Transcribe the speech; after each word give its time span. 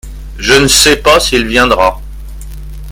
Je 0.39 0.53
ne 0.53 0.65
sais 0.65 0.95
pas 0.95 1.19
s’il 1.19 1.45
viendra. 1.45 2.01